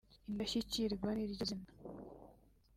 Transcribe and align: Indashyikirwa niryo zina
Indashyikirwa 0.29 1.09
niryo 1.13 1.43
zina 1.49 1.67